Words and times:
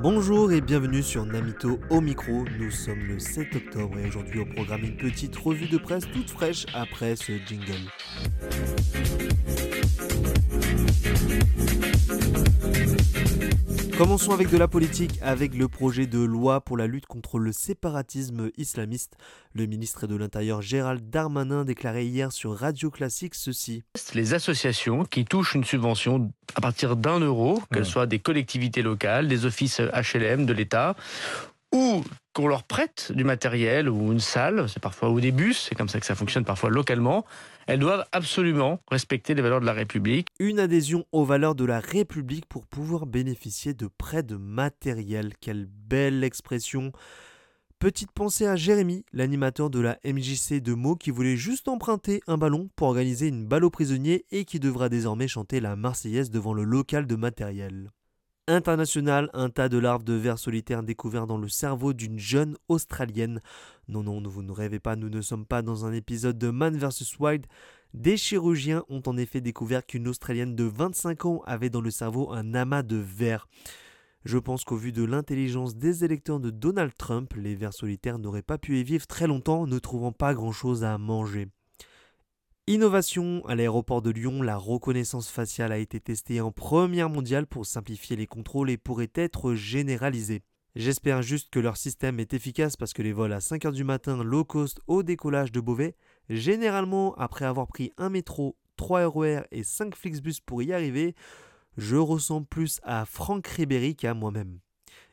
Bonjour 0.00 0.52
et 0.52 0.60
bienvenue 0.60 1.02
sur 1.02 1.26
Namito 1.26 1.80
au 1.90 2.00
micro. 2.00 2.44
Nous 2.56 2.70
sommes 2.70 3.00
le 3.08 3.18
7 3.18 3.56
octobre 3.56 3.98
et 3.98 4.06
aujourd'hui 4.06 4.38
au 4.38 4.46
programme 4.46 4.84
une 4.84 4.96
petite 4.96 5.36
revue 5.36 5.66
de 5.66 5.76
presse 5.76 6.04
toute 6.12 6.30
fraîche 6.30 6.66
après 6.72 7.16
ce 7.16 7.32
jingle. 7.32 7.90
Commençons 13.98 14.30
avec 14.30 14.48
de 14.48 14.56
la 14.56 14.68
politique, 14.68 15.18
avec 15.22 15.56
le 15.56 15.66
projet 15.66 16.06
de 16.06 16.20
loi 16.20 16.60
pour 16.60 16.76
la 16.76 16.86
lutte 16.86 17.06
contre 17.06 17.40
le 17.40 17.50
séparatisme 17.50 18.52
islamiste. 18.56 19.16
Le 19.54 19.66
ministre 19.66 20.06
de 20.06 20.14
l'Intérieur 20.14 20.62
Gérald 20.62 21.10
Darmanin 21.10 21.64
déclarait 21.64 22.06
hier 22.06 22.30
sur 22.30 22.56
Radio 22.56 22.92
Classique 22.92 23.34
ceci. 23.34 23.82
Les 24.14 24.34
associations 24.34 25.04
qui 25.04 25.24
touchent 25.24 25.56
une 25.56 25.64
subvention 25.64 26.30
à 26.54 26.60
partir 26.60 26.94
d'un 26.94 27.18
euro, 27.18 27.60
qu'elles 27.72 27.84
soient 27.84 28.06
des 28.06 28.20
collectivités 28.20 28.82
locales, 28.82 29.26
des 29.26 29.46
offices 29.46 29.80
HLM 29.80 30.46
de 30.46 30.52
l'État, 30.52 30.94
ou 31.74 32.04
qu'on 32.38 32.46
leur 32.46 32.62
prête 32.62 33.10
du 33.10 33.24
matériel 33.24 33.88
ou 33.88 34.12
une 34.12 34.20
salle, 34.20 34.68
c'est 34.68 34.78
parfois 34.78 35.10
ou 35.10 35.20
des 35.20 35.32
bus, 35.32 35.66
c'est 35.68 35.74
comme 35.74 35.88
ça 35.88 35.98
que 35.98 36.06
ça 36.06 36.14
fonctionne 36.14 36.44
parfois 36.44 36.70
localement, 36.70 37.24
elles 37.66 37.80
doivent 37.80 38.04
absolument 38.12 38.80
respecter 38.92 39.34
les 39.34 39.42
valeurs 39.42 39.60
de 39.60 39.66
la 39.66 39.72
République. 39.72 40.28
Une 40.38 40.60
adhésion 40.60 41.04
aux 41.10 41.24
valeurs 41.24 41.56
de 41.56 41.64
la 41.64 41.80
République 41.80 42.46
pour 42.46 42.64
pouvoir 42.64 43.06
bénéficier 43.06 43.74
de 43.74 43.88
prêts 43.88 44.22
de 44.22 44.36
matériel. 44.36 45.32
Quelle 45.40 45.66
belle 45.66 46.22
expression. 46.22 46.92
Petite 47.80 48.12
pensée 48.12 48.46
à 48.46 48.54
Jérémy, 48.54 49.04
l'animateur 49.12 49.68
de 49.68 49.80
la 49.80 49.98
MJC 50.04 50.62
de 50.62 50.74
Meaux 50.74 50.94
qui 50.94 51.10
voulait 51.10 51.36
juste 51.36 51.66
emprunter 51.66 52.20
un 52.28 52.38
ballon 52.38 52.70
pour 52.76 52.86
organiser 52.86 53.26
une 53.26 53.46
balle 53.46 53.64
aux 53.64 53.70
prisonniers 53.70 54.26
et 54.30 54.44
qui 54.44 54.60
devra 54.60 54.88
désormais 54.88 55.26
chanter 55.26 55.58
la 55.58 55.74
Marseillaise 55.74 56.30
devant 56.30 56.52
le 56.52 56.62
local 56.62 57.08
de 57.08 57.16
matériel 57.16 57.90
international, 58.48 59.30
un 59.34 59.50
tas 59.50 59.68
de 59.68 59.78
larves 59.78 60.02
de 60.02 60.14
vers 60.14 60.38
solitaires 60.38 60.82
découverts 60.82 61.26
dans 61.26 61.38
le 61.38 61.48
cerveau 61.48 61.92
d'une 61.92 62.18
jeune 62.18 62.56
Australienne. 62.68 63.40
Non, 63.86 64.02
non, 64.02 64.20
vous 64.26 64.42
ne 64.42 64.50
rêvez 64.50 64.80
pas, 64.80 64.96
nous 64.96 65.10
ne 65.10 65.20
sommes 65.20 65.46
pas 65.46 65.62
dans 65.62 65.84
un 65.84 65.92
épisode 65.92 66.38
de 66.38 66.50
Man 66.50 66.76
vs. 66.76 67.18
Wild. 67.20 67.46
Des 67.94 68.16
chirurgiens 68.16 68.84
ont 68.88 69.02
en 69.06 69.16
effet 69.16 69.40
découvert 69.40 69.86
qu'une 69.86 70.08
Australienne 70.08 70.56
de 70.56 70.64
25 70.64 71.24
ans 71.26 71.42
avait 71.46 71.70
dans 71.70 71.80
le 71.80 71.90
cerveau 71.90 72.32
un 72.32 72.54
amas 72.54 72.82
de 72.82 72.96
vers. 72.96 73.46
Je 74.24 74.38
pense 74.38 74.64
qu'au 74.64 74.76
vu 74.76 74.92
de 74.92 75.04
l'intelligence 75.04 75.76
des 75.76 76.04
électeurs 76.04 76.40
de 76.40 76.50
Donald 76.50 76.92
Trump, 76.98 77.32
les 77.34 77.54
vers 77.54 77.72
solitaires 77.72 78.18
n'auraient 78.18 78.42
pas 78.42 78.58
pu 78.58 78.78
y 78.78 78.84
vivre 78.84 79.06
très 79.06 79.26
longtemps, 79.26 79.66
ne 79.66 79.78
trouvant 79.78 80.12
pas 80.12 80.34
grand-chose 80.34 80.84
à 80.84 80.98
manger. 80.98 81.48
Innovation 82.68 83.42
à 83.46 83.54
l'aéroport 83.54 84.02
de 84.02 84.10
Lyon, 84.10 84.42
la 84.42 84.58
reconnaissance 84.58 85.30
faciale 85.30 85.72
a 85.72 85.78
été 85.78 86.00
testée 86.00 86.42
en 86.42 86.52
première 86.52 87.08
mondiale 87.08 87.46
pour 87.46 87.64
simplifier 87.64 88.14
les 88.14 88.26
contrôles 88.26 88.68
et 88.68 88.76
pourrait 88.76 89.10
être 89.14 89.54
généralisée. 89.54 90.42
J'espère 90.76 91.22
juste 91.22 91.48
que 91.48 91.60
leur 91.60 91.78
système 91.78 92.20
est 92.20 92.34
efficace 92.34 92.76
parce 92.76 92.92
que 92.92 93.00
les 93.00 93.14
vols 93.14 93.32
à 93.32 93.38
5h 93.38 93.72
du 93.72 93.84
matin 93.84 94.22
low 94.22 94.44
cost 94.44 94.82
au 94.86 95.02
décollage 95.02 95.50
de 95.50 95.60
Beauvais, 95.60 95.96
généralement 96.28 97.14
après 97.14 97.46
avoir 97.46 97.68
pris 97.68 97.90
un 97.96 98.10
métro, 98.10 98.54
3 98.76 99.06
RER 99.08 99.40
et 99.50 99.64
5 99.64 99.96
Flixbus 99.96 100.42
pour 100.44 100.62
y 100.62 100.74
arriver, 100.74 101.14
je 101.78 101.96
ressemble 101.96 102.46
plus 102.46 102.80
à 102.82 103.06
Franck 103.06 103.46
Ribéry 103.46 103.96
qu'à 103.96 104.12
moi-même. 104.12 104.58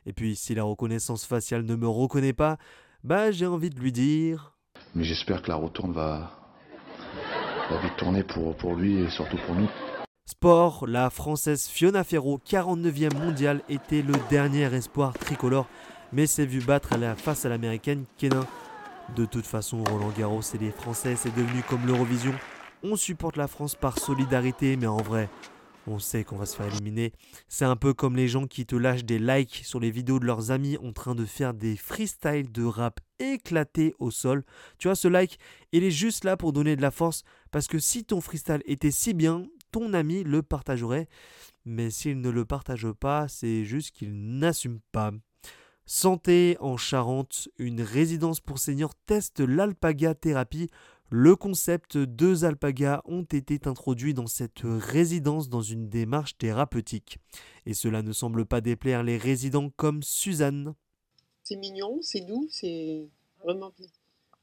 Et 0.04 0.12
puis 0.12 0.36
si 0.36 0.54
la 0.54 0.64
reconnaissance 0.64 1.24
faciale 1.24 1.62
ne 1.62 1.74
me 1.74 1.88
reconnaît 1.88 2.34
pas, 2.34 2.58
bah 3.02 3.30
j'ai 3.30 3.46
envie 3.46 3.70
de 3.70 3.80
lui 3.80 3.92
dire... 3.92 4.58
Mais 4.94 5.04
j'espère 5.04 5.40
que 5.40 5.48
la 5.48 5.56
retourne 5.56 5.94
va, 5.94 6.45
vite 7.74 7.96
tourner 7.96 8.22
pour, 8.22 8.54
pour 8.56 8.74
lui 8.74 9.02
et 9.02 9.10
surtout 9.10 9.38
pour 9.46 9.54
nous. 9.54 9.68
Sport, 10.28 10.86
la 10.86 11.10
française 11.10 11.68
Fiona 11.68 12.04
Ferro, 12.04 12.40
49e 12.44 13.16
mondiale, 13.16 13.62
était 13.68 14.02
le 14.02 14.14
dernier 14.28 14.64
espoir 14.74 15.12
tricolore, 15.12 15.66
mais 16.12 16.26
s'est 16.26 16.46
vu 16.46 16.60
battre 16.60 16.90
face 17.16 17.44
à 17.44 17.48
l'américaine 17.48 18.04
Kenin. 18.18 18.44
De 19.14 19.24
toute 19.24 19.46
façon, 19.46 19.84
Roland 19.84 20.12
Garros 20.18 20.42
et 20.54 20.58
les 20.58 20.72
Français, 20.72 21.14
c'est 21.16 21.34
devenu 21.34 21.62
comme 21.68 21.86
l'Eurovision. 21.86 22.32
On 22.82 22.96
supporte 22.96 23.36
la 23.36 23.46
France 23.46 23.76
par 23.76 23.98
solidarité, 23.98 24.76
mais 24.76 24.88
en 24.88 24.96
vrai, 24.96 25.28
on 25.86 25.98
sait 25.98 26.24
qu'on 26.24 26.36
va 26.36 26.46
se 26.46 26.56
faire 26.56 26.66
éliminer. 26.66 27.12
C'est 27.48 27.64
un 27.64 27.76
peu 27.76 27.94
comme 27.94 28.16
les 28.16 28.28
gens 28.28 28.46
qui 28.46 28.66
te 28.66 28.76
lâchent 28.76 29.04
des 29.04 29.18
likes 29.18 29.62
sur 29.64 29.80
les 29.80 29.90
vidéos 29.90 30.18
de 30.18 30.26
leurs 30.26 30.50
amis 30.50 30.76
en 30.78 30.92
train 30.92 31.14
de 31.14 31.24
faire 31.24 31.54
des 31.54 31.76
freestyles 31.76 32.50
de 32.50 32.64
rap 32.64 33.00
éclatés 33.18 33.94
au 33.98 34.10
sol. 34.10 34.44
Tu 34.78 34.88
vois, 34.88 34.94
ce 34.94 35.08
like, 35.08 35.38
il 35.72 35.84
est 35.84 35.90
juste 35.90 36.24
là 36.24 36.36
pour 36.36 36.52
donner 36.52 36.76
de 36.76 36.82
la 36.82 36.90
force 36.90 37.22
parce 37.50 37.66
que 37.66 37.78
si 37.78 38.04
ton 38.04 38.20
freestyle 38.20 38.62
était 38.66 38.90
si 38.90 39.14
bien, 39.14 39.46
ton 39.72 39.92
ami 39.92 40.24
le 40.24 40.42
partagerait. 40.42 41.08
Mais 41.64 41.90
s'il 41.90 42.20
ne 42.20 42.30
le 42.30 42.44
partage 42.44 42.90
pas, 42.92 43.28
c'est 43.28 43.64
juste 43.64 43.90
qu'il 43.90 44.38
n'assume 44.38 44.80
pas. 44.92 45.12
Santé 45.88 46.56
en 46.60 46.76
Charente, 46.76 47.48
une 47.58 47.80
résidence 47.80 48.40
pour 48.40 48.58
seniors 48.58 48.94
teste 49.06 49.38
l'alpaga 49.40 50.14
thérapie 50.14 50.68
le 51.10 51.36
concept 51.36 51.96
deux 51.96 52.44
alpagas 52.44 53.00
ont 53.04 53.22
été 53.22 53.60
introduits 53.66 54.14
dans 54.14 54.26
cette 54.26 54.62
résidence 54.64 55.48
dans 55.48 55.62
une 55.62 55.88
démarche 55.88 56.36
thérapeutique. 56.36 57.18
Et 57.64 57.74
cela 57.74 58.02
ne 58.02 58.12
semble 58.12 58.44
pas 58.44 58.60
déplaire 58.60 59.02
les 59.02 59.16
résidents 59.16 59.70
comme 59.76 60.02
Suzanne. 60.02 60.74
C'est 61.44 61.56
mignon, 61.56 61.98
c'est 62.02 62.22
doux, 62.22 62.48
c'est 62.50 63.06
vraiment 63.44 63.72
bien. 63.78 63.86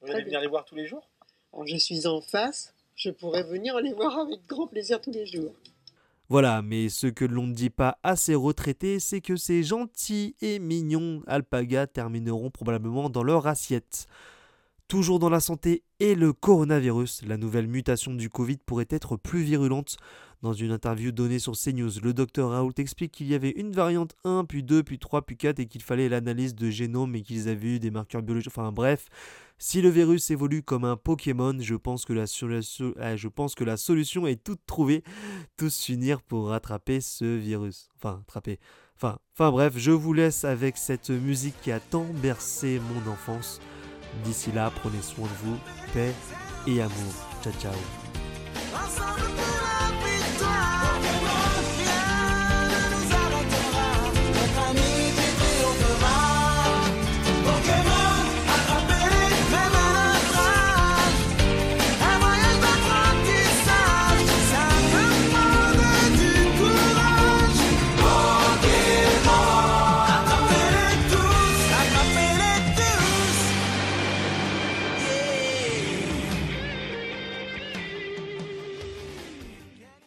Vous 0.01 0.11
allez 0.11 0.23
venir 0.23 0.39
les 0.39 0.47
voir 0.47 0.63
tous 0.63 0.75
les 0.75 0.87
jours? 0.87 1.09
Alors, 1.51 1.67
Je 1.67 1.77
suis 1.77 2.07
en 2.07 2.21
face, 2.21 2.73
je 2.95 3.09
pourrais 3.09 3.43
venir 3.43 3.79
les 3.81 3.93
voir 3.93 4.17
avec 4.19 4.45
grand 4.47 4.67
plaisir 4.67 5.01
tous 5.01 5.11
les 5.11 5.25
jours. 5.25 5.53
Voilà, 6.29 6.61
mais 6.61 6.87
ce 6.89 7.07
que 7.07 7.25
l'on 7.25 7.47
ne 7.47 7.53
dit 7.53 7.69
pas 7.69 7.99
à 8.01 8.15
ces 8.15 8.35
retraités, 8.35 8.99
c'est 8.99 9.21
que 9.21 9.35
ces 9.35 9.63
gentils 9.63 10.35
et 10.41 10.59
mignons 10.59 11.21
alpagas 11.27 11.87
termineront 11.87 12.49
probablement 12.49 13.09
dans 13.09 13.23
leur 13.23 13.45
assiette. 13.47 14.07
Toujours 14.87 15.19
dans 15.19 15.29
la 15.29 15.39
santé 15.39 15.83
et 15.99 16.13
le 16.13 16.33
coronavirus, 16.33 17.23
la 17.25 17.37
nouvelle 17.37 17.67
mutation 17.67 18.13
du 18.13 18.29
Covid 18.29 18.57
pourrait 18.57 18.87
être 18.89 19.15
plus 19.15 19.41
virulente. 19.41 19.97
Dans 20.43 20.51
une 20.51 20.71
interview 20.71 21.13
donnée 21.13 21.39
sur 21.39 21.53
CNews, 21.53 22.01
le 22.03 22.13
docteur 22.13 22.49
Raoult 22.49 22.73
explique 22.77 23.13
qu'il 23.13 23.27
y 23.27 23.33
avait 23.33 23.51
une 23.51 23.71
variante 23.71 24.13
1, 24.25 24.43
puis 24.43 24.61
2, 24.61 24.83
puis 24.83 24.99
3, 24.99 25.21
puis 25.21 25.37
4 25.37 25.59
et 25.59 25.67
qu'il 25.67 25.81
fallait 25.81 26.09
l'analyse 26.09 26.53
de 26.53 26.69
génome 26.69 27.15
et 27.15 27.21
qu'ils 27.21 27.47
avaient 27.47 27.75
eu 27.75 27.79
des 27.79 27.91
marqueurs 27.91 28.21
biologiques. 28.21 28.51
Enfin 28.51 28.73
bref, 28.73 29.07
si 29.57 29.81
le 29.81 29.87
virus 29.87 30.29
évolue 30.31 30.61
comme 30.61 30.83
un 30.83 30.97
Pokémon, 30.97 31.55
je 31.57 31.75
pense 31.75 32.03
que 32.03 32.11
la, 32.11 32.25
ah, 32.99 33.77
solution 33.77 34.27
est 34.27 34.43
toute 34.43 34.59
trouvée. 34.65 35.01
Tous 35.55 35.73
s'unir 35.73 36.21
pour 36.21 36.49
rattraper 36.49 36.99
ce 36.99 37.37
virus. 37.37 37.87
Enfin, 37.95 38.19
attraper. 38.27 38.59
Enfin, 38.97 39.17
enfin 39.33 39.49
bref, 39.49 39.75
je 39.77 39.91
vous 39.91 40.11
laisse 40.11 40.43
avec 40.43 40.75
cette 40.75 41.09
musique 41.09 41.55
qui 41.61 41.71
a 41.71 41.79
tant 41.79 42.05
bercé 42.21 42.81
mon 42.93 43.09
enfance. 43.09 43.61
D'ici 44.23 44.51
là, 44.51 44.71
prenez 44.81 45.01
soin 45.01 45.27
de 45.27 45.47
vous, 45.47 45.57
paix 45.93 46.13
et 46.67 46.81
amour. 46.81 47.13
Ciao 47.43 47.53
ciao. 47.59 47.73